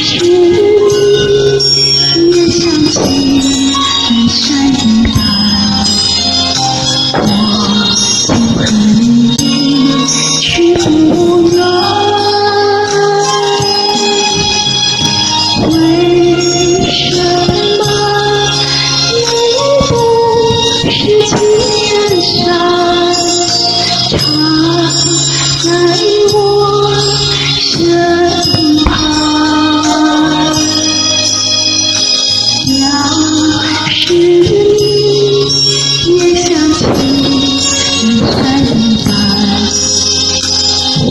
[0.00, 0.36] 是你
[2.30, 2.96] 也想起
[4.28, 4.38] 深
[5.06, 5.18] 爱
[7.14, 7.22] 我
[8.26, 8.28] 从
[9.30, 9.36] 你
[10.56, 10.60] 远
[15.68, 16.27] 为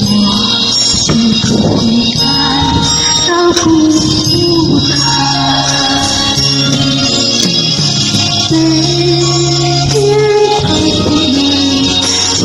[0.09, 0.15] 我
[1.05, 1.07] 从
[1.41, 1.47] 孤
[2.19, 2.23] 单
[3.27, 3.29] 到
[3.61, 3.65] 孤
[4.87, 4.91] 单，
[8.51, 8.55] 每
[9.89, 9.95] 天
[12.35, 12.41] 尽，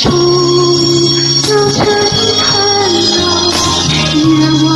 [0.00, 0.06] 从
[1.42, 1.78] 早晨
[3.12, 3.20] 到
[4.14, 4.18] 夜
[4.62, 4.66] 晚，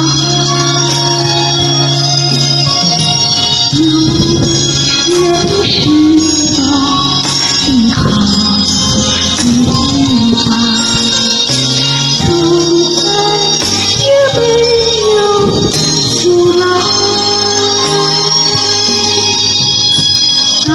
[20.67, 20.75] 看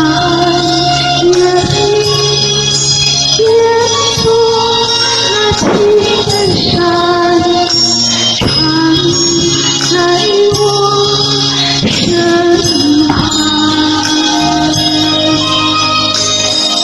[1.23, 1.80] 远里
[3.40, 3.47] 远
[4.16, 4.22] 处
[5.28, 5.63] 那青
[6.72, 6.74] 山
[8.38, 8.41] 常
[9.90, 9.94] 在
[10.53, 10.56] 我
[11.90, 11.97] 身
[13.09, 13.12] 旁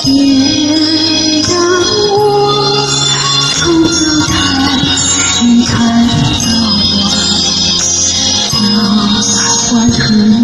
[0.03, 0.07] 别
[1.47, 1.49] 让
[2.11, 2.15] 我
[3.55, 3.95] 从早
[4.27, 4.35] 看
[5.47, 5.75] 你看
[8.61, 8.67] 到
[9.73, 10.36] 晚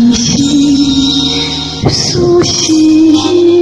[2.13, 3.52] 苏醒